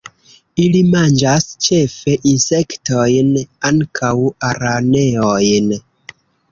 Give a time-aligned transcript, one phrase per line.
[0.61, 3.31] Ili manĝas ĉefe insektojn,
[3.73, 4.13] ankaŭ
[4.53, 5.73] araneojn.